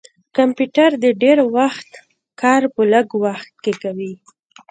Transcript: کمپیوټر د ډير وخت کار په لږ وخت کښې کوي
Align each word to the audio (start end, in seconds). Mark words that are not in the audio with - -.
کمپیوټر 0.37 0.89
د 1.03 1.05
ډير 1.21 1.37
وخت 1.57 1.89
کار 2.41 2.61
په 2.73 2.81
لږ 2.93 3.07
وخت 3.23 3.49
کښې 3.63 3.73
کوي 3.83 4.13